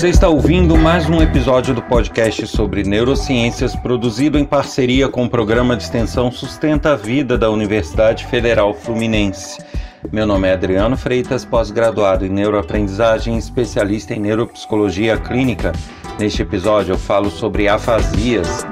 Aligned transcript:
Você 0.00 0.08
está 0.08 0.30
ouvindo 0.30 0.78
mais 0.78 1.10
um 1.10 1.20
episódio 1.20 1.74
do 1.74 1.82
podcast 1.82 2.46
sobre 2.46 2.82
neurociências, 2.84 3.76
produzido 3.76 4.38
em 4.38 4.46
parceria 4.46 5.10
com 5.10 5.24
o 5.24 5.28
programa 5.28 5.76
de 5.76 5.82
extensão 5.82 6.32
Sustenta 6.32 6.92
a 6.92 6.96
Vida 6.96 7.36
da 7.36 7.50
Universidade 7.50 8.24
Federal 8.24 8.72
Fluminense. 8.72 9.62
Meu 10.10 10.26
nome 10.26 10.48
é 10.48 10.54
Adriano 10.54 10.96
Freitas, 10.96 11.44
pós-graduado 11.44 12.24
em 12.24 12.30
neuroaprendizagem, 12.30 13.36
especialista 13.36 14.14
em 14.14 14.20
neuropsicologia 14.20 15.18
clínica. 15.18 15.72
Neste 16.18 16.40
episódio 16.40 16.94
eu 16.94 16.98
falo 16.98 17.28
sobre 17.28 17.68
afasias. 17.68 18.64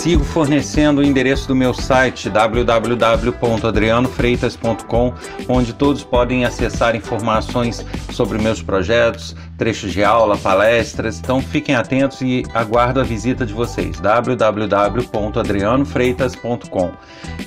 Sigo 0.00 0.24
fornecendo 0.24 1.02
o 1.02 1.04
endereço 1.04 1.46
do 1.46 1.54
meu 1.54 1.74
site 1.74 2.30
www.adrianofreitas.com, 2.30 5.12
onde 5.46 5.74
todos 5.74 6.02
podem 6.02 6.46
acessar 6.46 6.96
informações 6.96 7.84
sobre 8.10 8.38
meus 8.38 8.62
projetos, 8.62 9.34
trechos 9.56 9.92
de 9.92 10.04
aula, 10.04 10.36
palestras. 10.36 11.18
Então 11.18 11.40
fiquem 11.40 11.74
atentos 11.74 12.20
e 12.20 12.44
aguardo 12.54 13.00
a 13.00 13.02
visita 13.02 13.46
de 13.46 13.52
vocês. 13.52 13.98
www.adrianofreitas.com. 14.00 16.92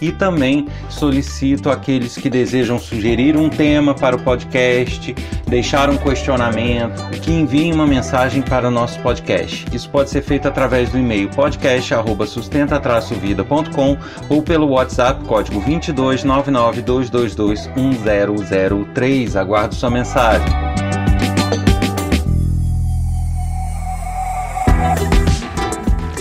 E 0.02 0.12
também 0.12 0.68
solicito 0.90 1.70
aqueles 1.70 2.16
que 2.16 2.30
desejam 2.30 2.80
sugerir 2.80 3.38
um 3.38 3.50
tema 3.50 3.94
para 3.94 4.16
o 4.16 4.20
podcast, 4.20 5.14
deixar 5.48 5.90
um 5.90 5.98
questionamento, 5.98 7.04
que 7.22 7.32
enviem 7.32 7.74
uma 7.74 7.88
mensagem 7.88 8.42
para 8.42 8.68
o 8.68 8.72
nosso 8.72 9.00
podcast. 9.00 9.66
Isso 9.74 9.90
pode 9.90 10.10
ser 10.10 10.22
feito 10.22 10.48
através 10.48 10.90
do 10.90 10.98
e-mail 10.98 11.30
podcast@sustenta-vida.com 11.30 13.98
ou 14.30 14.42
pelo 14.42 14.70
WhatsApp 14.70 15.26
código 15.26 15.60
22 15.60 16.24
22222 16.24 17.70
1003. 17.76 19.36
Aguardo 19.36 19.76
sua 19.76 19.90
mensagem. 19.90 20.63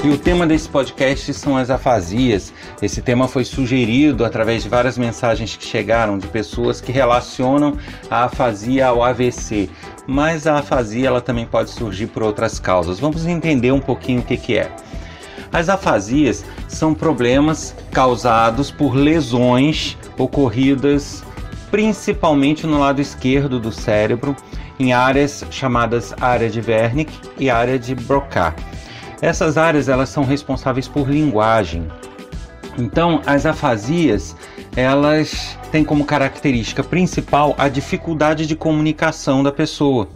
E 0.05 0.09
o 0.09 0.19
tema 0.19 0.47
desse 0.47 0.69
podcast 0.69 1.33
são 1.33 1.57
as 1.57 1.71
afasias. 1.71 2.53
Esse 2.83 3.01
tema 3.01 3.29
foi 3.29 3.45
sugerido 3.45 4.25
através 4.25 4.65
de 4.65 4.69
várias 4.69 4.99
mensagens 4.99 5.57
que 5.57 5.65
chegaram 5.65 6.19
de 6.19 6.27
pessoas 6.27 6.81
que 6.81 6.91
relacionam 6.91 7.79
a 8.11 8.25
afasia 8.25 8.89
ao 8.89 9.05
AVC. 9.05 9.71
Mas 10.07 10.47
a 10.47 10.59
afasia 10.59 11.07
ela 11.07 11.21
também 11.21 11.47
pode 11.47 11.71
surgir 11.71 12.09
por 12.09 12.25
outras 12.25 12.59
causas. 12.59 12.99
Vamos 12.99 13.27
entender 13.27 13.71
um 13.71 13.81
pouquinho 13.81 14.21
o 14.21 14.25
que, 14.25 14.37
que 14.37 14.59
é. 14.59 14.75
As 15.53 15.69
afasias 15.69 16.45
são 16.67 16.95
problemas 16.95 17.75
causados 17.93 18.71
por 18.73 18.97
lesões 18.97 19.97
ocorridas 20.19 21.23
principalmente 21.73 22.67
no 22.67 22.79
lado 22.79 23.01
esquerdo 23.01 23.59
do 23.59 23.73
cérebro, 23.73 24.37
em 24.79 24.93
áreas 24.93 25.43
chamadas 25.51 26.15
área 26.21 26.51
de 26.51 26.61
Wernicke 26.61 27.19
e 27.39 27.49
área 27.49 27.79
de 27.79 27.95
Broca. 27.95 28.55
Essas 29.23 29.57
áreas 29.57 29.89
elas 29.89 30.09
são 30.09 30.25
responsáveis 30.25 30.89
por 30.89 31.09
linguagem. 31.09 31.87
Então, 32.77 33.23
as 33.25 33.47
afasias, 33.47 34.35
elas 34.75 35.57
têm 35.71 35.85
como 35.85 36.05
característica 36.05 36.83
principal 36.83 37.55
a 37.57 37.69
dificuldade 37.69 38.49
de 38.49 38.57
comunicação 38.57 39.41
da 39.41 39.53
pessoa. 39.53 40.09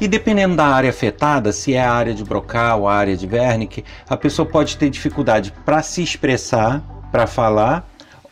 E 0.00 0.06
dependendo 0.06 0.54
da 0.54 0.66
área 0.66 0.90
afetada, 0.90 1.50
se 1.50 1.74
é 1.74 1.82
a 1.82 1.92
área 1.92 2.14
de 2.14 2.22
Broca 2.22 2.76
ou 2.76 2.88
a 2.88 2.94
área 2.94 3.16
de 3.16 3.26
Wernicke, 3.26 3.84
a 4.08 4.16
pessoa 4.16 4.46
pode 4.46 4.76
ter 4.76 4.88
dificuldade 4.90 5.52
para 5.64 5.82
se 5.82 6.00
expressar, 6.00 6.80
para 7.10 7.26
falar 7.26 7.84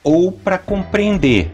ou 0.05 0.31
para 0.31 0.59
compreender. 0.59 1.53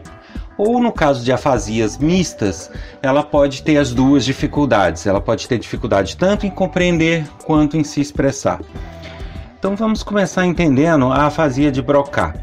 Ou 0.57 0.79
no 0.79 0.91
caso 0.91 1.23
de 1.23 1.31
afasias 1.31 1.97
mistas, 1.97 2.69
ela 3.01 3.23
pode 3.23 3.63
ter 3.63 3.77
as 3.77 3.93
duas 3.93 4.23
dificuldades. 4.23 5.05
Ela 5.07 5.19
pode 5.19 5.47
ter 5.47 5.57
dificuldade 5.57 6.15
tanto 6.15 6.45
em 6.45 6.49
compreender 6.49 7.25
quanto 7.45 7.77
em 7.77 7.83
se 7.83 7.99
expressar. 8.01 8.59
Então 9.57 9.75
vamos 9.75 10.03
começar 10.03 10.45
entendendo 10.45 11.11
a 11.11 11.25
afasia 11.25 11.71
de 11.71 11.81
Broca. 11.81 12.35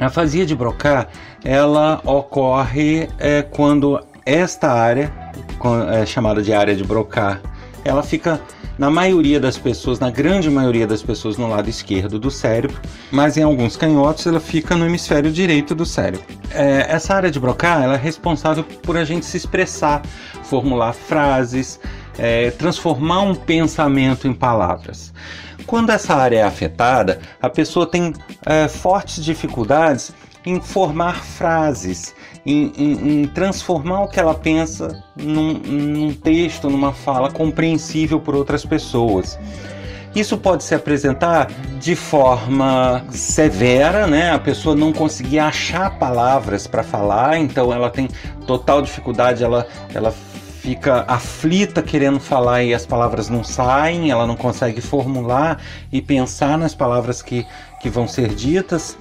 A 0.00 0.06
afasia 0.06 0.46
de 0.46 0.56
Broca 0.56 1.06
ela 1.44 2.00
ocorre 2.04 3.08
é, 3.18 3.42
quando 3.42 4.00
esta 4.24 4.72
área, 4.72 5.12
é, 5.90 6.06
chamada 6.06 6.40
de 6.42 6.52
área 6.52 6.74
de 6.74 6.84
Broca, 6.84 7.40
ela 7.84 8.02
fica 8.02 8.40
na 8.78 8.90
maioria 8.90 9.38
das 9.38 9.58
pessoas, 9.58 9.98
na 9.98 10.10
grande 10.10 10.50
maioria 10.50 10.86
das 10.86 11.02
pessoas, 11.02 11.36
no 11.36 11.48
lado 11.48 11.68
esquerdo 11.68 12.18
do 12.18 12.30
cérebro, 12.30 12.80
mas 13.10 13.36
em 13.36 13.42
alguns 13.42 13.76
canhotos 13.76 14.26
ela 14.26 14.40
fica 14.40 14.76
no 14.76 14.86
hemisfério 14.86 15.30
direito 15.30 15.74
do 15.74 15.84
cérebro. 15.84 16.24
É, 16.50 16.86
essa 16.88 17.14
área 17.14 17.30
de 17.30 17.38
Broca 17.38 17.68
ela 17.68 17.94
é 17.94 17.98
responsável 17.98 18.64
por 18.64 18.96
a 18.96 19.04
gente 19.04 19.26
se 19.26 19.36
expressar, 19.36 20.02
formular 20.42 20.92
frases, 20.92 21.78
é, 22.18 22.50
transformar 22.52 23.22
um 23.22 23.34
pensamento 23.34 24.26
em 24.26 24.32
palavras. 24.32 25.12
Quando 25.66 25.90
essa 25.90 26.14
área 26.14 26.38
é 26.38 26.42
afetada, 26.42 27.20
a 27.40 27.48
pessoa 27.48 27.86
tem 27.86 28.12
é, 28.44 28.68
fortes 28.68 29.24
dificuldades 29.24 30.12
em 30.44 30.60
formar 30.60 31.22
frases, 31.22 32.14
em, 32.44 32.72
em, 32.76 33.22
em, 33.22 33.26
transformar 33.26 34.02
o 34.02 34.08
que 34.08 34.18
ela 34.18 34.34
pensa 34.34 35.02
num, 35.16 35.54
num 35.54 36.14
texto, 36.14 36.68
numa 36.68 36.92
fala 36.92 37.30
compreensível 37.30 38.20
por 38.20 38.34
outras 38.34 38.64
pessoas. 38.64 39.38
Isso 40.14 40.36
pode 40.36 40.62
se 40.62 40.74
apresentar 40.74 41.50
de 41.80 41.96
forma 41.96 43.02
severa, 43.10 44.06
né? 44.06 44.30
A 44.30 44.38
pessoa 44.38 44.76
não 44.76 44.92
conseguir 44.92 45.38
achar 45.38 45.98
palavras 45.98 46.66
para 46.66 46.82
falar, 46.82 47.38
então 47.38 47.72
ela 47.72 47.88
tem 47.88 48.08
total 48.46 48.82
dificuldade, 48.82 49.42
ela, 49.42 49.66
ela 49.94 50.12
fica 50.60 51.04
aflita 51.08 51.82
querendo 51.82 52.20
falar 52.20 52.62
e 52.62 52.74
as 52.74 52.84
palavras 52.84 53.30
não 53.30 53.42
saem, 53.42 54.10
ela 54.10 54.26
não 54.26 54.36
consegue 54.36 54.82
formular 54.82 55.58
e 55.90 56.02
pensar 56.02 56.58
nas 56.58 56.74
palavras 56.74 57.22
que, 57.22 57.46
que 57.80 57.88
vão 57.88 58.06
ser 58.06 58.34
ditas 58.34 58.98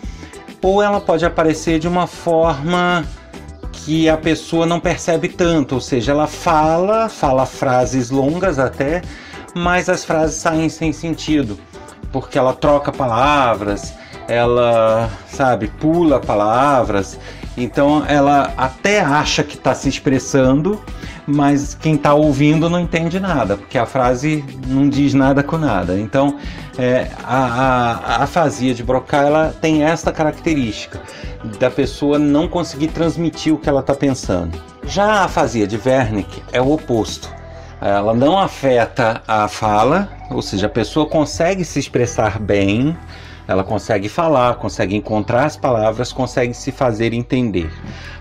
ou 0.61 0.81
ela 0.81 1.01
pode 1.01 1.25
aparecer 1.25 1.79
de 1.79 1.87
uma 1.87 2.07
forma 2.07 3.03
que 3.85 4.07
a 4.07 4.17
pessoa 4.17 4.65
não 4.65 4.79
percebe 4.79 5.27
tanto, 5.27 5.75
ou 5.75 5.81
seja, 5.81 6.11
ela 6.11 6.27
fala, 6.27 7.09
fala 7.09 7.45
frases 7.45 8.09
longas 8.09 8.59
até, 8.59 9.01
mas 9.55 9.89
as 9.89 10.05
frases 10.05 10.35
saem 10.37 10.69
sem 10.69 10.93
sentido, 10.93 11.59
porque 12.11 12.37
ela 12.37 12.53
troca 12.53 12.91
palavras, 12.91 13.93
ela, 14.27 15.09
sabe, 15.27 15.67
pula 15.67 16.19
palavras, 16.19 17.19
então 17.57 18.05
ela 18.07 18.53
até 18.55 19.01
acha 19.01 19.43
que 19.43 19.55
está 19.55 19.73
se 19.73 19.89
expressando, 19.89 20.79
mas 21.27 21.75
quem 21.75 21.95
está 21.95 22.13
ouvindo 22.13 22.69
não 22.69 22.79
entende 22.79 23.19
nada, 23.19 23.57
porque 23.57 23.77
a 23.77 23.85
frase 23.85 24.43
não 24.67 24.89
diz 24.89 25.13
nada 25.13 25.43
com 25.43 25.57
nada. 25.57 25.99
Então, 25.99 26.37
é, 26.77 27.09
a, 27.23 28.17
a, 28.17 28.23
afasia 28.23 28.73
de 28.73 28.83
Broca 28.83 29.17
ela 29.17 29.55
tem 29.61 29.83
esta 29.83 30.11
característica 30.11 31.01
da 31.59 31.69
pessoa 31.69 32.17
não 32.17 32.47
conseguir 32.47 32.87
transmitir 32.87 33.53
o 33.53 33.57
que 33.57 33.69
ela 33.69 33.81
está 33.81 33.93
pensando. 33.93 34.57
Já 34.83 35.05
a 35.05 35.23
afasia 35.25 35.67
de 35.67 35.79
Wernicke 35.83 36.41
é 36.51 36.61
o 36.61 36.71
oposto. 36.71 37.29
Ela 37.79 38.13
não 38.13 38.37
afeta 38.37 39.21
a 39.27 39.47
fala, 39.47 40.09
ou 40.29 40.41
seja, 40.41 40.67
a 40.67 40.69
pessoa 40.69 41.07
consegue 41.07 41.65
se 41.65 41.79
expressar 41.79 42.39
bem, 42.39 42.95
ela 43.47 43.63
consegue 43.63 44.07
falar, 44.07 44.55
consegue 44.55 44.95
encontrar 44.95 45.45
as 45.45 45.57
palavras, 45.57 46.13
consegue 46.13 46.53
se 46.53 46.71
fazer 46.71 47.13
entender. 47.13 47.71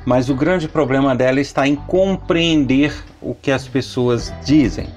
Mas 0.05 0.29
o 0.29 0.35
grande 0.35 0.69
problema 0.69 1.15
dela 1.15 1.41
está 1.41 1.67
em 1.67 1.77
compreender 1.77 2.93
o 3.21 3.35
que 3.35 3.51
as 3.51 3.69
pessoas 3.69 4.33
dizem. 4.45 4.89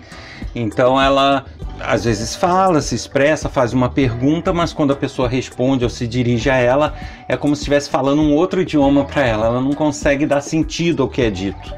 Então 0.56 1.02
ela 1.02 1.46
às 1.80 2.06
vezes 2.06 2.36
fala, 2.36 2.82
se 2.82 2.96
expressa, 2.96 3.50
faz 3.50 3.74
uma 3.74 3.90
pergunta, 3.90 4.54
mas 4.54 4.72
quando 4.72 4.94
a 4.94 4.96
pessoa 4.96 5.28
responde 5.28 5.84
ou 5.84 5.90
se 5.90 6.08
dirige 6.08 6.50
a 6.50 6.56
ela, 6.56 6.94
é 7.28 7.36
como 7.36 7.56
se 7.56 7.62
estivesse 7.62 7.90
falando 7.90 8.22
um 8.22 8.34
outro 8.34 8.62
idioma 8.62 9.04
para 9.06 9.26
ela. 9.26 9.48
Ela 9.48 9.62
não 9.62 9.74
consegue 9.74 10.26
dar 10.26 10.42
sentido 10.42 11.04
ao 11.04 11.10
que 11.10 11.22
é 11.22 11.30
dito. 11.30 11.74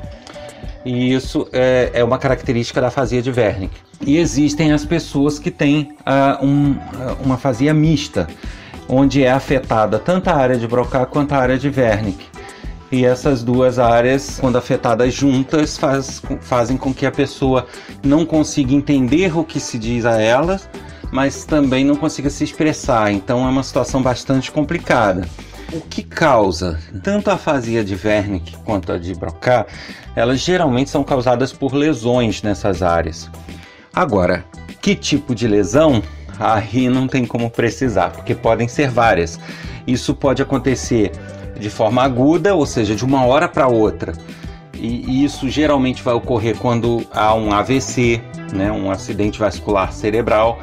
E 0.86 1.14
isso 1.14 1.48
é, 1.52 1.90
é 1.94 2.04
uma 2.04 2.20
característica 2.20 2.80
da 2.80 2.88
afasia 2.88 3.22
de 3.22 3.32
Wernicke. 3.32 3.76
E 4.06 4.18
existem 4.18 4.72
as 4.72 4.86
pessoas 4.86 5.40
que 5.40 5.50
têm 5.50 5.90
uh, 6.02 6.46
um, 6.46 6.76
uma 7.24 7.36
afasia 7.36 7.74
mista, 7.74 8.28
onde 8.88 9.24
é 9.24 9.32
afetada 9.32 9.98
tanto 9.98 10.30
a 10.30 10.36
área 10.36 10.58
de 10.58 10.68
Broca 10.68 11.04
quanto 11.08 11.34
a 11.34 11.38
área 11.38 11.58
de 11.58 11.68
Wernicke. 11.68 12.28
E 12.92 13.04
essas 13.04 13.44
duas 13.44 13.80
áreas, 13.80 14.38
quando 14.40 14.58
afetadas 14.58 15.12
juntas, 15.14 15.76
faz, 15.76 16.22
fazem 16.40 16.78
com 16.78 16.94
que 16.94 17.06
a 17.06 17.12
pessoa 17.12 17.66
não 18.04 18.24
consiga 18.24 18.74
entender 18.74 19.36
o 19.36 19.44
que 19.44 19.60
se 19.60 19.80
diz 19.80 20.06
a 20.06 20.22
ela, 20.22 20.62
mas 21.12 21.46
também 21.46 21.84
não 21.84 21.96
consiga 21.96 22.30
se 22.30 22.44
expressar. 22.44 23.12
Então 23.12 23.46
é 23.46 23.50
uma 23.50 23.64
situação 23.64 24.04
bastante 24.04 24.52
complicada. 24.52 25.28
O 25.74 25.82
que 25.82 26.04
causa 26.04 26.80
tanto 27.04 27.30
a 27.30 27.34
afasia 27.34 27.84
de 27.84 27.96
Wernicke 27.96 28.56
quanto 28.64 28.92
a 28.92 28.98
de 28.98 29.14
Broca, 29.16 29.66
elas 30.16 30.40
geralmente 30.40 30.90
são 30.90 31.04
causadas 31.04 31.52
por 31.52 31.74
lesões 31.74 32.42
nessas 32.42 32.82
áreas. 32.82 33.30
Agora, 33.94 34.46
que 34.82 34.96
tipo 34.96 35.34
de 35.34 35.48
lesão? 35.48 36.04
Aí 36.40 36.90
não 36.90 37.08
tem 37.08 37.26
como 37.26 37.50
precisar, 37.50 38.12
porque 38.12 38.36
podem 38.36 38.68
ser 38.68 38.90
várias. 38.90 39.40
Isso 39.88 40.14
pode 40.14 40.42
acontecer 40.42 41.12
de 41.60 41.70
forma 41.70 42.04
aguda, 42.04 42.54
ou 42.54 42.66
seja, 42.66 42.96
de 42.96 43.06
uma 43.06 43.26
hora 43.26 43.48
para 43.48 43.68
outra. 43.68 44.14
E, 44.74 45.06
e 45.10 45.24
isso 45.24 45.50
geralmente 45.50 46.04
vai 46.04 46.14
ocorrer 46.14 46.58
quando 46.58 47.06
há 47.12 47.34
um 47.34 47.52
AVC, 47.52 48.22
né, 48.54 48.72
um 48.72 48.92
acidente 48.92 49.40
vascular 49.40 49.92
cerebral, 49.94 50.60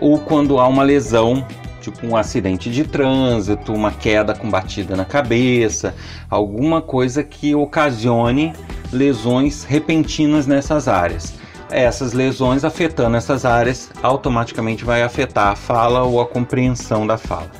ou 0.00 0.18
quando 0.18 0.60
há 0.60 0.68
uma 0.68 0.82
lesão 0.82 1.46
tipo 1.90 2.06
um 2.06 2.16
acidente 2.16 2.70
de 2.70 2.84
trânsito, 2.84 3.72
uma 3.72 3.92
queda 3.92 4.34
com 4.34 4.50
batida 4.50 4.96
na 4.96 5.04
cabeça, 5.04 5.94
alguma 6.28 6.82
coisa 6.82 7.22
que 7.22 7.54
ocasione 7.54 8.52
lesões 8.92 9.64
repentinas 9.64 10.46
nessas 10.46 10.88
áreas. 10.88 11.34
Essas 11.70 12.12
lesões 12.12 12.64
afetando 12.64 13.16
essas 13.16 13.44
áreas 13.44 13.90
automaticamente 14.02 14.84
vai 14.84 15.02
afetar 15.02 15.48
a 15.48 15.56
fala 15.56 16.02
ou 16.02 16.20
a 16.20 16.26
compreensão 16.26 17.06
da 17.06 17.16
fala. 17.16 17.50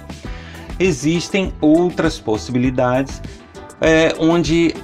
Existem 0.79 1.53
outras 1.61 2.19
possibilidades 2.19 3.23
é, 3.81 4.15
onde 4.19 4.75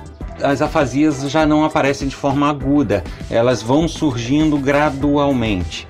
as 0.43 0.62
afasias 0.62 1.31
já 1.31 1.47
não 1.47 1.65
aparecem 1.65 2.09
de 2.09 2.17
forma 2.17 2.49
aguda, 2.49 3.05
elas 3.31 3.62
vão 3.62 3.87
surgindo 3.87 4.56
gradualmente. 4.56 5.87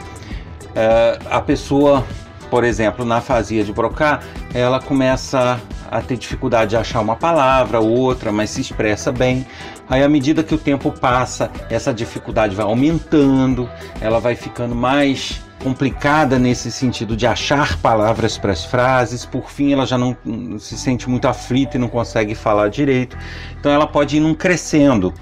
É, 0.75 1.19
a 1.31 1.41
pessoa 1.41 2.05
por 2.53 2.65
exemplo, 2.65 3.03
na 3.03 3.17
afasia 3.17 3.65
de 3.65 3.73
Broca, 3.73 4.21
ela 4.53 4.79
começa 4.79 5.59
a 5.91 6.03
ter 6.03 6.19
dificuldade 6.19 6.73
de 6.73 6.77
achar 6.77 7.01
uma 7.01 7.17
palavra, 7.17 7.81
outra, 7.81 8.31
mas 8.31 8.51
se 8.51 8.61
expressa 8.61 9.11
bem. 9.11 9.47
Aí, 9.89 10.03
à 10.03 10.09
medida 10.09 10.43
que 10.43 10.55
o 10.55 10.59
tempo 10.59 10.93
passa, 10.93 11.51
essa 11.71 11.95
dificuldade 11.95 12.55
vai 12.55 12.67
aumentando, 12.67 13.67
ela 14.03 14.21
vai 14.21 14.37
ficando 14.37 14.75
mais 14.75 15.41
complicada 15.63 16.39
nesse 16.39 16.71
sentido 16.71 17.17
de 17.17 17.27
achar 17.27 17.79
palavras 17.79 18.37
para 18.37 18.53
as 18.53 18.67
frases. 18.67 19.25
Por 19.25 19.49
fim, 19.49 19.73
ela 19.73 19.87
já 19.87 19.97
não 19.97 20.15
se 20.59 20.77
sente 20.77 21.09
muito 21.09 21.27
aflita 21.27 21.79
e 21.79 21.81
não 21.81 21.89
consegue 21.89 22.35
falar 22.35 22.69
direito. 22.69 23.17
Então, 23.59 23.73
ela 23.73 23.87
pode 23.87 24.19
ir 24.19 24.21
num 24.21 24.35
crescendo 24.35 25.15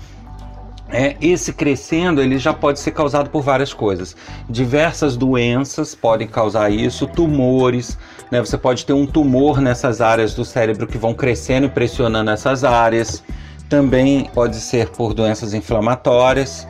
é, 0.93 1.17
esse 1.21 1.53
crescendo 1.53 2.21
ele 2.21 2.39
já 2.39 2.53
pode 2.53 2.81
ser 2.81 2.91
causado 2.91 3.31
por 3.31 3.43
várias 3.43 3.73
coisas. 3.73 4.17
Diversas 4.49 5.17
doenças 5.17 5.95
podem 5.95 6.27
causar 6.27 6.71
isso, 6.71 7.07
tumores, 7.07 7.99
né? 8.31 8.41
Você 8.41 8.59
pode 8.59 8.85
ter 8.85 8.93
um 8.93 9.07
tumor 9.07 9.61
nessas 9.61 10.01
áreas 10.01 10.35
do 10.35 10.45
cérebro 10.45 10.87
que 10.87 10.99
vão 10.99 11.15
crescendo 11.15 11.67
e 11.67 11.71
pressionando 11.71 12.31
essas 12.31 12.65
áreas. 12.65 13.23
Também 13.69 14.29
pode 14.35 14.57
ser 14.57 14.89
por 14.91 15.15
doenças 15.15 15.55
inflamatórias. 15.55 16.67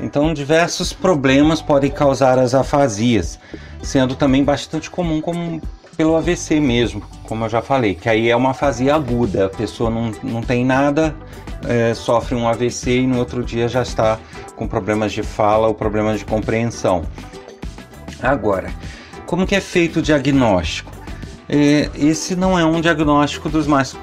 Então, 0.00 0.34
diversos 0.34 0.92
problemas 0.92 1.62
podem 1.62 1.90
causar 1.90 2.38
as 2.38 2.54
afasias, 2.54 3.38
sendo 3.82 4.14
também 4.14 4.42
bastante 4.44 4.90
comum 4.90 5.20
como 5.20 5.62
pelo 5.96 6.16
AVC 6.16 6.60
mesmo, 6.60 7.02
como 7.24 7.44
eu 7.44 7.48
já 7.48 7.62
falei, 7.62 7.94
que 7.94 8.08
aí 8.08 8.28
é 8.28 8.36
uma 8.36 8.50
afasia 8.50 8.94
aguda, 8.94 9.46
a 9.46 9.48
pessoa 9.48 9.90
não, 9.90 10.12
não 10.22 10.42
tem 10.42 10.64
nada, 10.64 11.14
é, 11.66 11.94
sofre 11.94 12.34
um 12.34 12.48
AVC 12.48 13.00
e 13.00 13.06
no 13.06 13.18
outro 13.18 13.42
dia 13.42 13.68
já 13.68 13.82
está 13.82 14.18
com 14.56 14.66
problemas 14.66 15.12
de 15.12 15.22
fala 15.22 15.66
ou 15.68 15.74
problemas 15.74 16.18
de 16.18 16.24
compreensão. 16.24 17.04
Agora, 18.22 18.72
como 19.26 19.46
que 19.46 19.54
é 19.54 19.60
feito 19.60 19.98
o 19.98 20.02
diagnóstico? 20.02 20.92
É, 21.48 21.90
esse 21.94 22.34
não 22.34 22.58
é 22.58 22.64
um 22.64 22.80
diagnóstico 22.80 23.48
dos 23.48 23.66
mais 23.66 23.96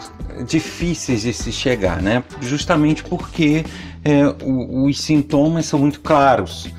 difíceis 0.48 1.22
de 1.22 1.34
se 1.34 1.52
chegar, 1.52 2.02
né? 2.02 2.24
Justamente 2.40 3.04
porque 3.04 3.66
é, 4.04 4.26
o, 4.44 4.86
os 4.86 5.00
sintomas 5.00 5.66
são 5.66 5.80
muito 5.80 6.02
claros. 6.02 6.70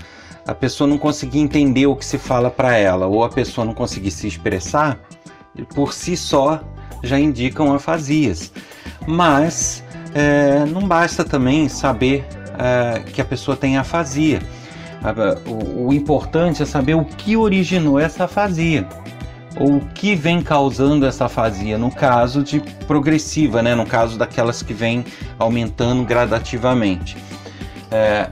A 0.46 0.54
pessoa 0.54 0.88
não 0.88 0.98
conseguir 0.98 1.38
entender 1.38 1.86
o 1.86 1.94
que 1.94 2.04
se 2.04 2.18
fala 2.18 2.50
para 2.50 2.76
ela 2.76 3.06
ou 3.06 3.24
a 3.24 3.28
pessoa 3.28 3.64
não 3.64 3.74
conseguir 3.74 4.10
se 4.10 4.26
expressar, 4.26 4.98
por 5.74 5.92
si 5.92 6.16
só 6.16 6.60
já 7.02 7.18
indicam 7.18 7.72
afasias. 7.72 8.52
Mas 9.06 9.82
é, 10.14 10.64
não 10.66 10.86
basta 10.86 11.24
também 11.24 11.68
saber 11.68 12.24
é, 12.58 13.00
que 13.00 13.20
a 13.20 13.24
pessoa 13.24 13.56
tem 13.56 13.76
afasia. 13.76 14.40
O, 15.46 15.88
o 15.88 15.92
importante 15.92 16.62
é 16.62 16.66
saber 16.66 16.94
o 16.94 17.04
que 17.04 17.36
originou 17.36 17.98
essa 17.98 18.24
afasia 18.24 18.86
ou 19.56 19.76
o 19.76 19.80
que 19.80 20.14
vem 20.14 20.40
causando 20.40 21.04
essa 21.04 21.26
afasia, 21.26 21.76
no 21.76 21.90
caso 21.90 22.42
de 22.42 22.60
progressiva, 22.86 23.62
né? 23.62 23.74
no 23.74 23.84
caso 23.84 24.16
daquelas 24.16 24.62
que 24.62 24.72
vêm 24.72 25.04
aumentando 25.38 26.04
gradativamente. 26.04 27.16
É, 27.90 28.30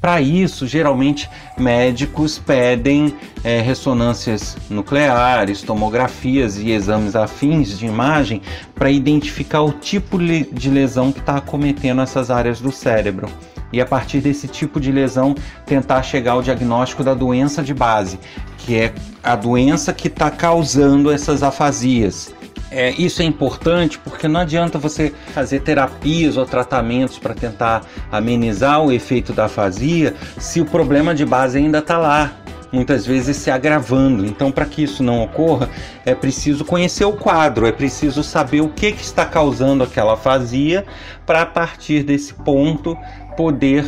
para 0.00 0.20
isso, 0.20 0.66
geralmente 0.66 1.28
médicos 1.56 2.38
pedem 2.38 3.14
é, 3.42 3.60
ressonâncias 3.60 4.56
nucleares, 4.70 5.62
tomografias 5.62 6.56
e 6.56 6.70
exames 6.70 7.16
afins 7.16 7.76
de 7.76 7.86
imagem 7.86 8.40
para 8.76 8.90
identificar 8.90 9.62
o 9.62 9.72
tipo 9.72 10.18
de 10.18 10.70
lesão 10.70 11.10
que 11.10 11.18
está 11.18 11.36
acometendo 11.36 12.00
essas 12.00 12.30
áreas 12.30 12.60
do 12.60 12.70
cérebro. 12.70 13.28
E 13.72 13.80
a 13.80 13.86
partir 13.86 14.20
desse 14.20 14.46
tipo 14.48 14.80
de 14.80 14.90
lesão, 14.92 15.34
tentar 15.66 16.02
chegar 16.02 16.32
ao 16.32 16.42
diagnóstico 16.42 17.02
da 17.02 17.12
doença 17.12 17.62
de 17.62 17.74
base, 17.74 18.18
que 18.58 18.76
é 18.76 18.94
a 19.22 19.36
doença 19.36 19.92
que 19.92 20.08
está 20.08 20.30
causando 20.30 21.10
essas 21.10 21.42
afasias. 21.42 22.32
É, 22.70 22.90
isso 22.92 23.22
é 23.22 23.24
importante 23.24 23.98
porque 23.98 24.28
não 24.28 24.40
adianta 24.40 24.78
você 24.78 25.12
fazer 25.32 25.60
terapias 25.60 26.36
ou 26.36 26.44
tratamentos 26.44 27.18
para 27.18 27.34
tentar 27.34 27.82
amenizar 28.12 28.82
o 28.82 28.92
efeito 28.92 29.32
da 29.32 29.46
afasia 29.46 30.14
se 30.38 30.60
o 30.60 30.66
problema 30.66 31.14
de 31.14 31.24
base 31.24 31.56
ainda 31.56 31.78
está 31.78 31.96
lá, 31.96 32.32
muitas 32.70 33.06
vezes 33.06 33.36
se 33.36 33.50
agravando. 33.50 34.26
Então, 34.26 34.52
para 34.52 34.66
que 34.66 34.82
isso 34.82 35.02
não 35.02 35.22
ocorra, 35.22 35.68
é 36.04 36.14
preciso 36.14 36.64
conhecer 36.64 37.04
o 37.04 37.12
quadro, 37.12 37.66
é 37.66 37.72
preciso 37.72 38.22
saber 38.22 38.60
o 38.60 38.68
que, 38.68 38.92
que 38.92 39.02
está 39.02 39.24
causando 39.24 39.82
aquela 39.82 40.14
afasia 40.14 40.84
para 41.24 41.42
a 41.42 41.46
partir 41.46 42.02
desse 42.02 42.34
ponto 42.34 42.96
poder 43.36 43.86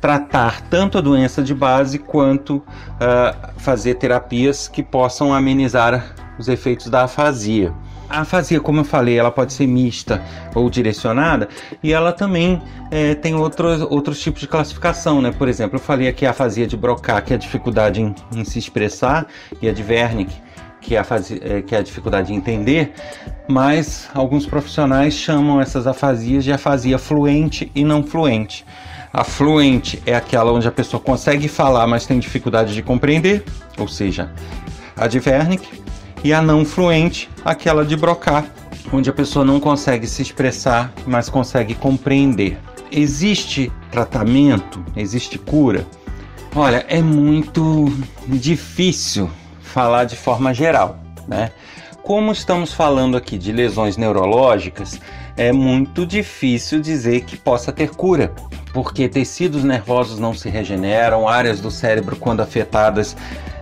tratar 0.00 0.62
tanto 0.62 0.96
a 0.98 1.00
doença 1.00 1.42
de 1.42 1.54
base 1.54 1.98
quanto 1.98 2.56
uh, 2.56 3.52
fazer 3.58 3.94
terapias 3.94 4.66
que 4.66 4.82
possam 4.82 5.32
amenizar 5.32 6.14
os 6.38 6.48
efeitos 6.48 6.88
da 6.88 7.04
afasia. 7.04 7.72
A 8.10 8.22
afasia, 8.22 8.60
como 8.60 8.80
eu 8.80 8.84
falei, 8.84 9.16
ela 9.16 9.30
pode 9.30 9.52
ser 9.52 9.68
mista 9.68 10.20
ou 10.52 10.68
direcionada 10.68 11.48
e 11.80 11.92
ela 11.92 12.12
também 12.12 12.60
é, 12.90 13.14
tem 13.14 13.36
outros, 13.36 13.82
outros 13.82 14.20
tipos 14.20 14.40
de 14.40 14.48
classificação, 14.48 15.22
né? 15.22 15.30
Por 15.30 15.46
exemplo, 15.48 15.76
eu 15.76 15.80
falei 15.80 16.08
aqui 16.08 16.26
a 16.26 16.30
afasia 16.30 16.66
de 16.66 16.76
Broca, 16.76 17.20
que 17.22 17.32
é 17.32 17.36
a 17.36 17.38
dificuldade 17.38 18.00
em, 18.00 18.12
em 18.34 18.44
se 18.44 18.58
expressar, 18.58 19.28
e 19.62 19.68
a 19.68 19.72
de 19.72 19.84
Wernicke, 19.84 20.34
que 20.80 20.96
é 20.96 20.98
a, 20.98 21.04
fase, 21.04 21.40
é, 21.40 21.62
que 21.62 21.72
é 21.72 21.78
a 21.78 21.82
dificuldade 21.82 22.28
de 22.28 22.34
entender, 22.34 22.92
mas 23.46 24.08
alguns 24.12 24.44
profissionais 24.44 25.14
chamam 25.14 25.60
essas 25.60 25.86
afasias 25.86 26.42
de 26.42 26.52
afasia 26.52 26.98
fluente 26.98 27.70
e 27.76 27.84
não 27.84 28.02
fluente. 28.02 28.66
A 29.12 29.22
fluente 29.22 30.02
é 30.04 30.16
aquela 30.16 30.52
onde 30.52 30.66
a 30.66 30.72
pessoa 30.72 31.00
consegue 31.00 31.46
falar, 31.46 31.86
mas 31.86 32.06
tem 32.06 32.18
dificuldade 32.18 32.74
de 32.74 32.82
compreender, 32.82 33.44
ou 33.78 33.86
seja, 33.86 34.32
a 34.96 35.06
de 35.06 35.20
Wernicke 35.24 35.80
e 36.22 36.32
a 36.32 36.42
não 36.42 36.64
fluente, 36.64 37.28
aquela 37.44 37.84
de 37.84 37.96
brocar, 37.96 38.46
onde 38.92 39.08
a 39.08 39.12
pessoa 39.12 39.44
não 39.44 39.60
consegue 39.60 40.06
se 40.06 40.22
expressar, 40.22 40.92
mas 41.06 41.28
consegue 41.28 41.74
compreender. 41.74 42.58
Existe 42.90 43.72
tratamento? 43.90 44.84
Existe 44.96 45.38
cura? 45.38 45.86
Olha, 46.54 46.84
é 46.88 47.00
muito 47.00 47.86
difícil 48.26 49.30
falar 49.60 50.04
de 50.04 50.16
forma 50.16 50.52
geral, 50.52 50.98
né? 51.28 51.52
Como 52.02 52.32
estamos 52.32 52.72
falando 52.72 53.16
aqui 53.16 53.38
de 53.38 53.52
lesões 53.52 53.96
neurológicas, 53.96 55.00
é 55.36 55.52
muito 55.52 56.06
difícil 56.06 56.80
dizer 56.80 57.22
que 57.22 57.36
possa 57.36 57.72
ter 57.72 57.90
cura, 57.90 58.32
porque 58.72 59.08
tecidos 59.08 59.64
nervosos 59.64 60.18
não 60.18 60.34
se 60.34 60.48
regeneram, 60.48 61.28
áreas 61.28 61.60
do 61.60 61.70
cérebro, 61.70 62.16
quando 62.16 62.40
afetadas, 62.40 63.16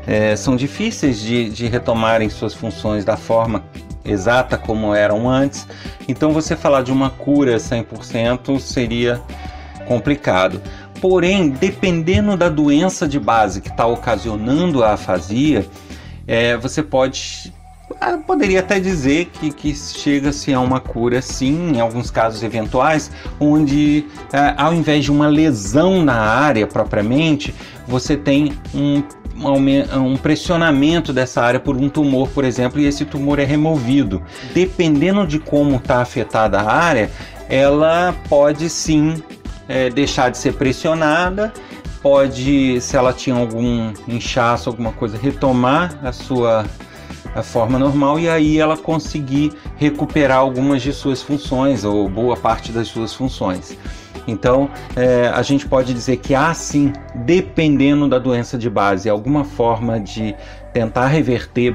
é, 0.07 0.35
são 0.37 0.57
difíceis 0.57 1.21
de, 1.21 1.51
de 1.51 1.67
retomarem 1.67 2.31
suas 2.31 2.55
funções 2.55 3.05
da 3.05 3.17
forma 3.17 3.65
exata 4.05 4.57
como 4.57 4.95
eram 4.95 5.29
antes. 5.29 5.67
Então, 6.09 6.33
você 6.33 6.57
falar 6.57 6.83
de 6.83 6.91
uma 6.91 7.11
cura 7.11 7.57
100% 7.57 8.59
seria 8.59 9.21
complicado. 9.87 10.61
Porém, 11.01 11.51
dependendo 11.51 12.37
da 12.37 12.49
doença 12.49 13.07
de 13.07 13.21
base 13.21 13.61
que 13.61 13.69
está 13.69 13.87
ocasionando 13.87 14.83
a 14.83 14.95
afasia, 14.95 15.67
é, 16.27 16.57
você 16.57 16.83
pode 16.83 17.53
poderia 18.27 18.61
até 18.61 18.79
dizer 18.79 19.27
que, 19.27 19.51
que 19.51 19.75
chega-se 19.75 20.53
a 20.53 20.61
uma 20.61 20.81
cura, 20.81 21.21
sim, 21.23 21.73
em 21.75 21.81
alguns 21.81 22.11
casos 22.11 22.43
eventuais, 22.43 23.11
onde 23.41 24.07
é, 24.33 24.55
ao 24.57 24.73
invés 24.75 25.05
de 25.05 25.11
uma 25.11 25.29
lesão 25.29 26.05
na 26.05 26.17
área 26.17 26.67
propriamente, 26.67 27.55
você 27.87 28.17
tem 28.17 28.53
um 28.75 29.03
um 29.97 30.17
pressionamento 30.17 31.13
dessa 31.13 31.41
área 31.41 31.61
por 31.61 31.77
um 31.77 31.89
tumor, 31.89 32.29
por 32.31 32.45
exemplo, 32.45 32.81
e 32.81 32.87
esse 32.87 33.05
tumor 33.05 33.39
é 33.39 33.45
removido. 33.45 34.21
Dependendo 34.53 35.25
de 35.25 35.39
como 35.39 35.77
está 35.77 36.01
afetada 36.01 36.59
a 36.59 36.73
área, 36.73 37.09
ela 37.49 38.15
pode 38.29 38.69
sim 38.69 39.23
é, 39.69 39.91
deixar 39.91 40.31
de 40.31 40.39
ser 40.39 40.55
pressionada, 40.55 41.53
pode, 42.03 42.81
se 42.81 42.97
ela 42.97 43.13
tinha 43.13 43.37
algum 43.37 43.93
inchaço, 44.09 44.69
alguma 44.69 44.93
coisa, 44.93 45.17
retomar 45.17 45.97
a 46.03 46.11
sua 46.11 46.65
a 47.35 47.43
forma 47.43 47.79
normal 47.79 48.19
e 48.19 48.29
aí 48.29 48.59
ela 48.59 48.77
conseguir 48.77 49.53
recuperar 49.77 50.39
algumas 50.39 50.83
de 50.83 50.93
suas 50.93 51.23
funções 51.23 51.85
ou 51.85 52.09
boa 52.09 52.37
parte 52.37 52.73
das 52.73 52.89
suas 52.89 53.15
funções. 53.15 53.77
Então, 54.27 54.69
é, 54.95 55.29
a 55.29 55.43
gente 55.43 55.67
pode 55.67 55.95
dizer 55.95 56.19
que 56.19 56.35
há 56.35 56.53
sim, 56.53 56.93
dependendo 57.15 58.07
da 58.07 58.19
doença 58.19 58.59
de 58.59 58.69
base, 58.69 59.09
alguma 59.09 59.43
forma 59.43 59.99
de 59.99 60.35
tentar 60.73 61.07
reverter 61.07 61.75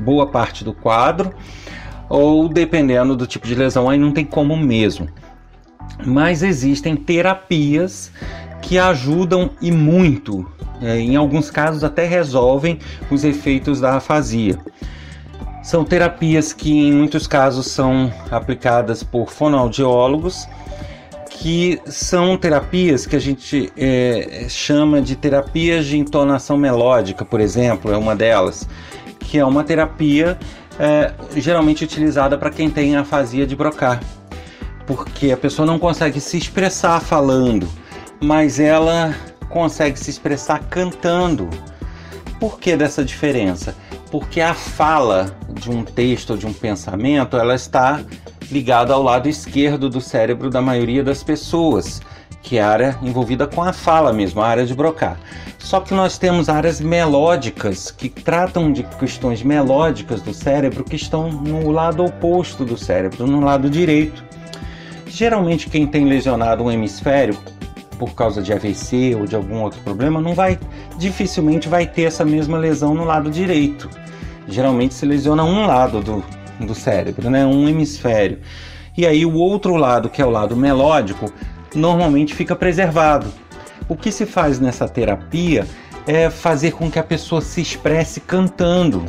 boa 0.00 0.26
parte 0.26 0.62
do 0.62 0.74
quadro, 0.74 1.32
ou 2.08 2.46
dependendo 2.48 3.16
do 3.16 3.26
tipo 3.26 3.46
de 3.46 3.54
lesão, 3.54 3.88
aí 3.88 3.98
não 3.98 4.12
tem 4.12 4.24
como 4.24 4.54
mesmo. 4.54 5.08
Mas 6.04 6.42
existem 6.42 6.94
terapias 6.94 8.12
que 8.64 8.78
ajudam 8.78 9.50
e 9.60 9.70
muito, 9.70 10.46
é, 10.80 10.98
em 10.98 11.16
alguns 11.16 11.50
casos 11.50 11.84
até 11.84 12.06
resolvem 12.06 12.78
os 13.10 13.22
efeitos 13.22 13.78
da 13.80 13.96
afasia. 13.96 14.58
São 15.62 15.84
terapias 15.84 16.52
que 16.52 16.72
em 16.72 16.92
muitos 16.92 17.26
casos 17.26 17.66
são 17.66 18.12
aplicadas 18.30 19.02
por 19.02 19.30
fonoaudiólogos 19.30 20.48
que 21.30 21.78
são 21.84 22.38
terapias 22.38 23.06
que 23.06 23.14
a 23.14 23.18
gente 23.18 23.70
é, 23.76 24.46
chama 24.48 25.02
de 25.02 25.14
terapias 25.14 25.84
de 25.84 25.98
entonação 25.98 26.56
melódica, 26.56 27.24
por 27.24 27.40
exemplo, 27.40 27.92
é 27.92 27.96
uma 27.98 28.16
delas, 28.16 28.66
que 29.20 29.38
é 29.38 29.44
uma 29.44 29.62
terapia 29.62 30.38
é, 30.78 31.12
geralmente 31.36 31.84
utilizada 31.84 32.38
para 32.38 32.50
quem 32.50 32.70
tem 32.70 32.96
afasia 32.96 33.46
de 33.46 33.54
brocar, 33.54 34.00
porque 34.86 35.32
a 35.32 35.36
pessoa 35.36 35.66
não 35.66 35.78
consegue 35.78 36.18
se 36.18 36.38
expressar 36.38 37.00
falando, 37.00 37.68
mas 38.24 38.58
ela 38.58 39.14
consegue 39.50 39.98
se 39.98 40.08
expressar 40.08 40.60
cantando. 40.70 41.48
Por 42.40 42.58
que 42.58 42.74
dessa 42.74 43.04
diferença? 43.04 43.76
Porque 44.10 44.40
a 44.40 44.54
fala 44.54 45.36
de 45.50 45.70
um 45.70 45.84
texto 45.84 46.30
ou 46.30 46.36
de 46.36 46.46
um 46.46 46.52
pensamento, 46.52 47.36
ela 47.36 47.54
está 47.54 48.00
ligado 48.50 48.94
ao 48.94 49.02
lado 49.02 49.28
esquerdo 49.28 49.90
do 49.90 50.00
cérebro 50.00 50.48
da 50.48 50.62
maioria 50.62 51.04
das 51.04 51.22
pessoas, 51.22 52.00
que 52.42 52.56
é 52.56 52.62
a 52.62 52.68
área 52.68 52.98
envolvida 53.02 53.46
com 53.46 53.62
a 53.62 53.74
fala 53.74 54.10
mesmo, 54.10 54.40
a 54.40 54.48
área 54.48 54.64
de 54.64 54.74
Broca. 54.74 55.18
Só 55.58 55.80
que 55.80 55.92
nós 55.92 56.16
temos 56.16 56.48
áreas 56.48 56.80
melódicas 56.80 57.90
que 57.90 58.08
tratam 58.08 58.72
de 58.72 58.84
questões 58.84 59.42
melódicas 59.42 60.22
do 60.22 60.32
cérebro 60.32 60.82
que 60.82 60.96
estão 60.96 61.30
no 61.30 61.70
lado 61.70 62.02
oposto 62.02 62.64
do 62.64 62.78
cérebro, 62.78 63.26
no 63.26 63.40
lado 63.40 63.68
direito. 63.68 64.24
Geralmente 65.06 65.68
quem 65.68 65.86
tem 65.86 66.06
lesionado 66.06 66.64
um 66.64 66.70
hemisfério 66.70 67.38
por 67.94 68.14
causa 68.14 68.42
de 68.42 68.52
AVC 68.52 69.16
ou 69.18 69.26
de 69.26 69.36
algum 69.36 69.62
outro 69.62 69.80
problema 69.80 70.20
não 70.20 70.34
vai 70.34 70.58
dificilmente 70.98 71.68
vai 71.68 71.86
ter 71.86 72.02
essa 72.02 72.24
mesma 72.24 72.58
lesão 72.58 72.94
no 72.94 73.04
lado 73.04 73.30
direito. 73.30 73.88
Geralmente 74.46 74.94
se 74.94 75.06
lesiona 75.06 75.42
um 75.44 75.66
lado 75.66 76.00
do, 76.00 76.24
do 76.60 76.74
cérebro, 76.74 77.30
né? 77.30 77.46
um 77.46 77.68
hemisfério. 77.68 78.38
E 78.96 79.06
aí 79.06 79.24
o 79.24 79.34
outro 79.34 79.76
lado, 79.76 80.08
que 80.08 80.22
é 80.22 80.26
o 80.26 80.30
lado 80.30 80.56
melódico, 80.56 81.32
normalmente 81.74 82.34
fica 82.34 82.54
preservado. 82.54 83.26
O 83.88 83.96
que 83.96 84.12
se 84.12 84.24
faz 84.24 84.60
nessa 84.60 84.88
terapia 84.88 85.66
é 86.06 86.30
fazer 86.30 86.72
com 86.72 86.90
que 86.90 86.98
a 86.98 87.02
pessoa 87.02 87.40
se 87.40 87.60
expresse 87.60 88.20
cantando. 88.20 89.04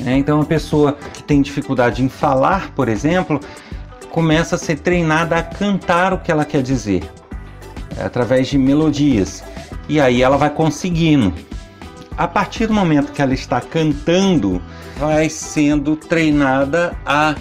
Né? 0.00 0.18
Então, 0.18 0.40
a 0.40 0.44
pessoa 0.44 0.92
que 1.12 1.22
tem 1.22 1.40
dificuldade 1.40 2.02
em 2.02 2.08
falar, 2.08 2.72
por 2.72 2.88
exemplo, 2.88 3.40
começa 4.10 4.56
a 4.56 4.58
ser 4.58 4.78
treinada 4.78 5.36
a 5.36 5.42
cantar 5.42 6.12
o 6.12 6.18
que 6.18 6.30
ela 6.30 6.44
quer 6.44 6.62
dizer, 6.62 7.02
através 7.98 8.48
de 8.48 8.58
melodias. 8.58 9.42
E 9.88 10.00
aí 10.00 10.22
ela 10.22 10.36
vai 10.36 10.50
conseguindo. 10.50 11.32
A 12.16 12.28
partir 12.28 12.66
do 12.66 12.74
momento 12.74 13.12
que 13.12 13.20
ela 13.20 13.34
está 13.34 13.60
cantando, 13.60 14.62
vai 14.96 15.28
sendo 15.28 15.96
treinada 15.96 16.96
a, 17.04 17.34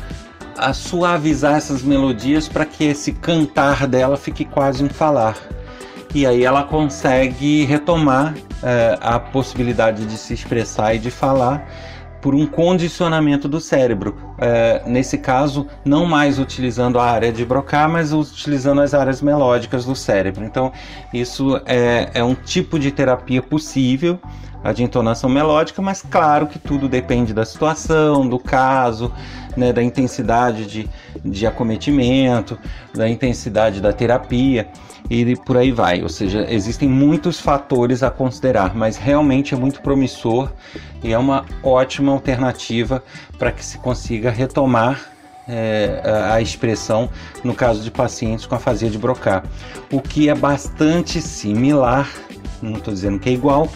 a 0.57 0.73
suavizar 0.73 1.55
essas 1.55 1.83
melodias 1.83 2.47
para 2.47 2.65
que 2.65 2.85
esse 2.85 3.11
cantar 3.11 3.87
dela 3.87 4.17
fique 4.17 4.43
quase 4.43 4.83
um 4.83 4.89
falar. 4.89 5.37
E 6.13 6.25
aí 6.25 6.43
ela 6.43 6.63
consegue 6.63 7.65
retomar 7.65 8.35
é, 8.61 8.97
a 9.01 9.19
possibilidade 9.19 10.05
de 10.05 10.17
se 10.17 10.33
expressar 10.33 10.95
e 10.95 10.99
de 10.99 11.09
falar 11.09 11.67
por 12.23 12.33
um 12.33 12.47
condicionamento 12.47 13.49
do 13.49 13.59
cérebro. 13.59 14.15
É, 14.39 14.81
nesse 14.87 15.17
caso, 15.17 15.67
não 15.83 16.05
mais 16.05 16.39
utilizando 16.39 16.97
a 16.97 17.03
área 17.03 17.33
de 17.33 17.43
Broca, 17.43 17.85
mas 17.89 18.13
utilizando 18.13 18.79
as 18.79 18.93
áreas 18.93 19.21
melódicas 19.21 19.83
do 19.83 19.93
cérebro. 19.93 20.45
Então, 20.45 20.71
isso 21.13 21.61
é, 21.65 22.11
é 22.13 22.23
um 22.23 22.33
tipo 22.33 22.79
de 22.79 22.91
terapia 22.91 23.41
possível 23.41 24.17
a 24.63 24.71
de 24.71 24.83
entonação 24.83 25.29
melódica, 25.29 25.81
mas 25.81 26.01
claro 26.01 26.47
que 26.47 26.57
tudo 26.57 26.87
depende 26.87 27.33
da 27.33 27.45
situação, 27.45 28.27
do 28.27 28.39
caso, 28.39 29.11
né, 29.57 29.73
da 29.73 29.83
intensidade 29.83 30.65
de, 30.65 30.89
de 31.23 31.45
acometimento, 31.45 32.57
da 32.93 33.09
intensidade 33.09 33.81
da 33.81 33.91
terapia 33.91 34.67
e 35.09 35.35
por 35.35 35.57
aí 35.57 35.71
vai. 35.71 36.01
Ou 36.01 36.09
seja, 36.09 36.45
existem 36.49 36.87
muitos 36.87 37.39
fatores 37.39 38.03
a 38.03 38.09
considerar, 38.09 38.75
mas 38.75 38.97
realmente 38.97 39.53
é 39.53 39.57
muito 39.57 39.81
promissor 39.81 40.49
e 41.03 41.11
é 41.11 41.17
uma 41.17 41.45
ótima 41.61 42.11
alternativa 42.11 43.03
para 43.37 43.51
que 43.51 43.63
se 43.63 43.77
consiga 43.77 44.31
retomar 44.31 45.13
é, 45.47 46.01
a 46.31 46.41
expressão 46.41 47.09
no 47.43 47.53
caso 47.53 47.81
de 47.81 47.91
pacientes 47.91 48.45
com 48.45 48.55
afasia 48.55 48.89
de 48.89 48.97
Broca, 48.97 49.43
o 49.91 49.99
que 49.99 50.29
é 50.29 50.35
bastante 50.35 51.21
similar, 51.21 52.09
não 52.61 52.77
estou 52.77 52.93
dizendo 52.93 53.19
que 53.19 53.29
é 53.29 53.33
igual, 53.33 53.69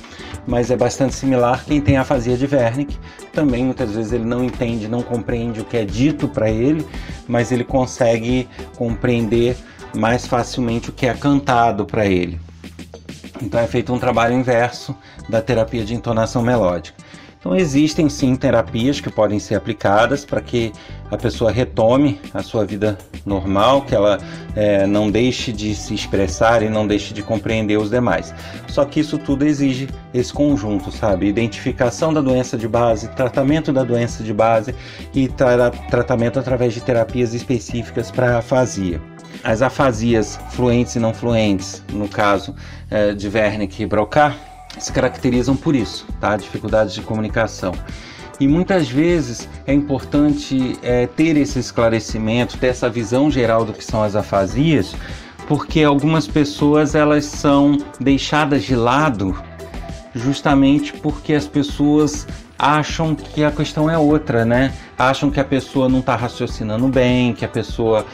mas 0.48 0.72
é 0.72 0.78
bastante 0.78 1.14
similar 1.14 1.66
quem 1.66 1.82
tem 1.82 1.98
afasia 1.98 2.38
de 2.38 2.46
Wernicke. 2.46 2.98
Também 3.34 3.66
muitas 3.66 3.92
vezes 3.92 4.14
ele 4.14 4.24
não 4.24 4.44
entende, 4.44 4.88
não 4.88 5.04
compreende 5.04 5.60
o 5.60 5.66
que 5.66 5.78
é 5.78 5.84
dito 5.84 6.28
para 6.28 6.50
ele, 6.50 6.88
mas 7.28 7.52
ele 7.52 7.66
consegue 7.66 8.48
compreender 8.78 9.58
mais 9.94 10.26
facilmente 10.26 10.90
o 10.90 10.94
que 10.94 11.06
é 11.06 11.14
cantado 11.14 11.86
para 11.86 12.06
ele. 12.06 12.40
Então 13.42 13.60
é 13.60 13.68
feito 13.68 13.94
um 13.94 14.00
trabalho 14.00 14.34
inverso 14.34 14.96
da 15.30 15.42
terapia 15.42 15.84
de 15.84 15.94
entonação 15.94 16.42
melódica. 16.42 16.98
Então 17.48 17.56
existem 17.56 18.10
sim 18.10 18.36
terapias 18.36 19.00
que 19.00 19.10
podem 19.10 19.40
ser 19.40 19.56
aplicadas 19.56 20.26
para 20.26 20.42
que 20.42 20.74
a 21.10 21.16
pessoa 21.16 21.50
retome 21.50 22.20
a 22.34 22.44
sua 22.44 22.66
vida 22.66 22.98
normal, 23.26 23.84
que 23.84 23.96
ela 23.96 24.18
é, 24.54 24.86
não 24.86 25.10
deixe 25.10 25.54
de 25.54 25.74
se 25.74 25.94
expressar 25.94 26.62
e 26.62 26.68
não 26.68 26.86
deixe 26.86 27.14
de 27.14 27.24
compreender 27.24 27.78
os 27.78 27.90
demais. 27.90 28.36
Só 28.68 28.84
que 28.84 29.00
isso 29.00 29.18
tudo 29.18 29.46
exige 29.46 29.88
esse 30.14 30.34
conjunto, 30.34 30.92
sabe? 30.92 31.28
Identificação 31.28 32.14
da 32.14 32.20
doença 32.20 32.58
de 32.58 32.68
base, 32.68 33.08
tratamento 33.16 33.72
da 33.72 33.84
doença 33.84 34.26
de 34.26 34.34
base 34.34 34.76
e 35.16 35.30
tra 35.30 35.70
tratamento 35.70 36.38
através 36.38 36.74
de 36.74 36.82
terapias 36.82 37.34
específicas 37.34 38.12
para 38.12 38.36
a 38.36 38.38
afasia. 38.40 39.02
As 39.42 39.62
afasias 39.62 40.38
fluentes 40.52 40.98
e 40.98 41.00
não 41.00 41.14
fluentes, 41.14 41.82
no 41.94 42.10
caso 42.10 42.54
é, 42.92 43.14
de 43.14 43.30
Wernicke 43.30 43.84
e 43.84 43.86
Broca, 43.86 44.36
se 44.80 44.92
caracterizam 44.92 45.56
por 45.56 45.76
isso, 45.76 46.06
tá? 46.20 46.36
Dificuldades 46.36 46.94
de 46.94 47.02
comunicação. 47.02 47.74
E 48.40 48.48
muitas 48.48 48.88
vezes 48.88 49.50
é 49.66 49.74
importante 49.74 50.78
é, 50.84 51.08
ter 51.08 51.38
esse 51.38 51.58
esclarecimento, 51.58 52.58
ter 52.58 52.68
essa 52.68 52.90
visão 52.90 53.32
geral 53.32 53.66
do 53.66 53.74
que 53.74 53.84
são 53.84 54.04
as 54.04 54.16
afasias, 54.16 54.96
porque 55.48 55.84
algumas 55.84 56.28
pessoas 56.28 56.94
elas 56.94 57.26
são 57.26 57.78
deixadas 58.00 58.64
de 58.64 58.76
lado 58.76 59.36
justamente 60.14 60.94
porque 60.94 61.34
as 61.34 61.48
pessoas 61.48 62.28
acham 62.58 63.14
que 63.14 63.44
a 63.44 63.52
questão 63.52 63.90
é 63.90 63.98
outra, 63.98 64.44
né? 64.44 64.74
Acham 64.98 65.30
que 65.30 65.40
a 65.40 65.46
pessoa 65.46 65.88
não 65.88 66.00
está 66.00 66.16
raciocinando 66.16 66.88
bem, 66.88 67.34
que 67.34 67.46
a 67.46 67.48
pessoa 67.48 68.06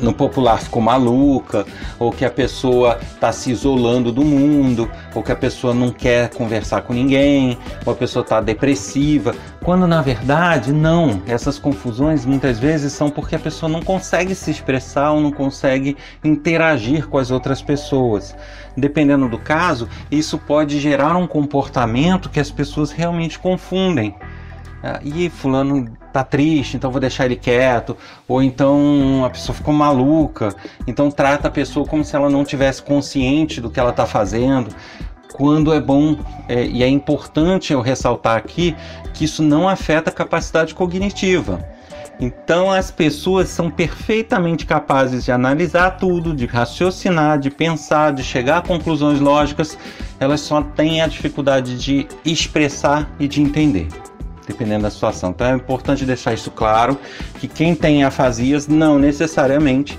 no 0.00 0.12
popular 0.12 0.58
ficou 0.58 0.82
maluca, 0.82 1.66
ou 1.98 2.10
que 2.10 2.24
a 2.24 2.30
pessoa 2.30 2.98
está 3.00 3.32
se 3.32 3.50
isolando 3.50 4.10
do 4.10 4.24
mundo, 4.24 4.90
ou 5.14 5.22
que 5.22 5.32
a 5.32 5.36
pessoa 5.36 5.74
não 5.74 5.90
quer 5.90 6.30
conversar 6.30 6.82
com 6.82 6.92
ninguém, 6.92 7.58
ou 7.84 7.92
a 7.92 7.96
pessoa 7.96 8.22
está 8.22 8.40
depressiva, 8.40 9.34
quando 9.62 9.86
na 9.86 10.02
verdade 10.02 10.72
não. 10.72 11.22
Essas 11.26 11.58
confusões 11.58 12.24
muitas 12.24 12.58
vezes 12.58 12.92
são 12.92 13.10
porque 13.10 13.36
a 13.36 13.38
pessoa 13.38 13.70
não 13.70 13.82
consegue 13.82 14.34
se 14.34 14.50
expressar 14.50 15.12
ou 15.12 15.20
não 15.20 15.30
consegue 15.30 15.96
interagir 16.24 17.06
com 17.06 17.18
as 17.18 17.30
outras 17.30 17.62
pessoas. 17.62 18.34
Dependendo 18.76 19.28
do 19.28 19.38
caso, 19.38 19.88
isso 20.10 20.38
pode 20.38 20.80
gerar 20.80 21.16
um 21.16 21.26
comportamento 21.26 22.30
que 22.30 22.40
as 22.40 22.50
pessoas 22.50 22.90
realmente 22.90 23.38
confundem. 23.38 24.14
Ah, 24.82 24.98
e 25.04 25.28
fulano 25.28 25.99
tá 26.10 26.24
triste, 26.24 26.76
então 26.76 26.90
vou 26.90 27.00
deixar 27.00 27.24
ele 27.24 27.36
quieto, 27.36 27.96
ou 28.26 28.42
então 28.42 29.24
a 29.24 29.30
pessoa 29.30 29.54
ficou 29.54 29.72
maluca, 29.72 30.54
então 30.86 31.10
trata 31.10 31.48
a 31.48 31.50
pessoa 31.50 31.86
como 31.86 32.04
se 32.04 32.14
ela 32.14 32.28
não 32.28 32.44
tivesse 32.44 32.82
consciente 32.82 33.60
do 33.60 33.70
que 33.70 33.80
ela 33.80 33.90
está 33.90 34.06
fazendo. 34.06 34.74
Quando 35.32 35.72
é 35.72 35.80
bom 35.80 36.16
é, 36.48 36.66
e 36.66 36.82
é 36.82 36.88
importante 36.88 37.72
eu 37.72 37.80
ressaltar 37.80 38.36
aqui 38.36 38.76
que 39.14 39.24
isso 39.24 39.42
não 39.42 39.68
afeta 39.68 40.10
a 40.10 40.12
capacidade 40.12 40.74
cognitiva. 40.74 41.64
Então 42.20 42.70
as 42.70 42.90
pessoas 42.90 43.48
são 43.48 43.70
perfeitamente 43.70 44.66
capazes 44.66 45.24
de 45.24 45.32
analisar 45.32 45.92
tudo, 45.92 46.34
de 46.34 46.44
raciocinar, 46.44 47.38
de 47.38 47.50
pensar, 47.50 48.12
de 48.12 48.22
chegar 48.22 48.58
a 48.58 48.62
conclusões 48.62 49.20
lógicas, 49.20 49.78
elas 50.18 50.40
só 50.40 50.60
têm 50.60 51.00
a 51.00 51.06
dificuldade 51.06 51.78
de 51.78 52.06
expressar 52.22 53.08
e 53.18 53.26
de 53.26 53.40
entender 53.40 53.88
dependendo 54.50 54.82
da 54.82 54.90
situação. 54.90 55.30
Então 55.30 55.46
é 55.46 55.54
importante 55.54 56.04
deixar 56.04 56.34
isso 56.34 56.50
claro 56.50 56.98
que 57.38 57.48
quem 57.48 57.74
tem 57.74 58.04
afasias 58.04 58.68
não 58.68 58.98
necessariamente 58.98 59.98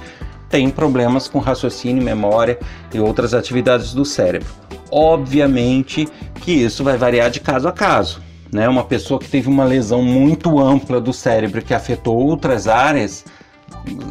tem 0.50 0.70
problemas 0.70 1.28
com 1.28 1.40
raciocínio, 1.40 2.04
memória 2.04 2.60
e 2.94 3.00
outras 3.00 3.34
atividades 3.34 3.94
do 3.94 4.04
cérebro. 4.04 4.50
Obviamente 4.92 6.08
que 6.42 6.52
isso 6.52 6.84
vai 6.84 6.98
variar 6.98 7.32
de 7.32 7.40
caso 7.40 7.68
a 7.68 7.72
caso. 7.72 8.22
Né? 8.52 8.68
Uma 8.68 8.84
pessoa 8.84 9.20
que 9.20 9.30
teve 9.30 9.48
uma 9.48 9.64
lesão 9.64 10.04
muito 10.04 10.60
ampla 10.60 11.00
do 11.00 11.14
cérebro 11.14 11.62
que 11.62 11.74
afetou 11.74 12.18
outras 12.18 12.68
áreas, 12.68 13.24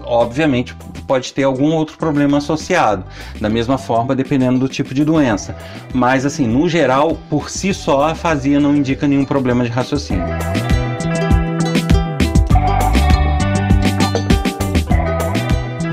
obviamente 0.05 0.75
pode 1.07 1.33
ter 1.33 1.43
algum 1.43 1.73
outro 1.73 1.97
problema 1.99 2.39
associado. 2.39 3.05
Da 3.41 3.49
mesma 3.49 3.77
forma, 3.79 4.15
dependendo 4.15 4.59
do 4.59 4.69
tipo 4.69 4.95
de 4.95 5.05
doença. 5.05 5.57
Mas, 5.93 6.25
assim, 6.25 6.47
no 6.47 6.69
geral, 6.69 7.19
por 7.29 7.51
si 7.51 7.75
só, 7.75 8.03
a 8.03 8.13
afasia 8.13 8.61
não 8.61 8.77
indica 8.77 9.09
nenhum 9.09 9.25
problema 9.25 9.65
de 9.65 9.71
raciocínio. 9.71 10.25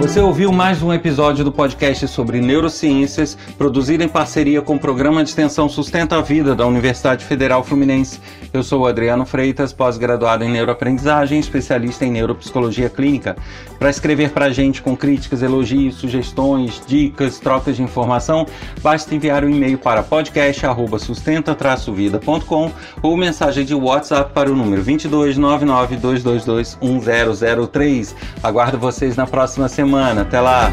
Você 0.07 0.21
ouviu 0.21 0.53
mais 0.53 0.81
um 0.81 0.93
episódio 0.93 1.43
do 1.43 1.51
podcast 1.51 2.07
sobre 2.07 2.39
neurociências, 2.39 3.37
produzido 3.57 4.03
em 4.03 4.07
parceria 4.07 4.61
com 4.61 4.75
o 4.75 4.79
programa 4.79 5.21
de 5.21 5.29
extensão 5.29 5.67
Sustenta 5.67 6.15
a 6.17 6.21
Vida 6.21 6.55
da 6.55 6.65
Universidade 6.65 7.25
Federal 7.25 7.63
Fluminense. 7.63 8.21
Eu 8.53 8.63
sou 8.63 8.87
Adriano 8.87 9.25
Freitas, 9.25 9.73
pós-graduado 9.73 10.43
em 10.43 10.49
neuroaprendizagem, 10.49 11.39
especialista 11.39 12.05
em 12.05 12.11
neuropsicologia 12.11 12.89
clínica. 12.89 13.35
Para 13.79 13.89
escrever 13.89 14.31
para 14.31 14.45
a 14.45 14.49
gente 14.49 14.81
com 14.81 14.95
críticas, 14.95 15.41
elogios, 15.41 15.95
sugestões, 15.95 16.81
dicas, 16.85 17.39
trocas 17.39 17.75
de 17.75 17.83
informação, 17.83 18.45
basta 18.81 19.13
enviar 19.13 19.43
um 19.43 19.49
e-mail 19.49 19.77
para 19.77 20.01
podcast@sustenta-vida.com 20.03 22.71
ou 23.01 23.17
mensagem 23.17 23.65
de 23.65 23.75
WhatsApp 23.75 24.31
para 24.33 24.49
o 24.51 24.55
número 24.55 24.81
22 24.81 25.37
222 25.37 26.77
1003. 26.81 28.15
Aguardo 28.41 28.77
vocês 28.77 29.15
na 29.15 29.27
próxima 29.27 29.67
semana. 29.67 30.21
Até 30.21 30.39
lá! 30.39 30.71